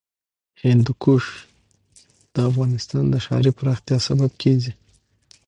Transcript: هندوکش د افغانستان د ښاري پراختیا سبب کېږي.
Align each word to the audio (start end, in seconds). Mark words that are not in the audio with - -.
هندوکش 0.63 1.23
د 2.33 2.35
افغانستان 2.49 3.03
د 3.09 3.15
ښاري 3.25 3.51
پراختیا 3.59 3.97
سبب 4.07 4.31
کېږي. 4.41 4.71